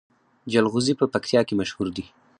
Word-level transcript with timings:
جلغوزي 0.51 0.93
په 0.99 1.05
پکتیا 1.13 1.41
کې 1.47 1.57
مشهور 1.59 1.87
دي 1.95 2.05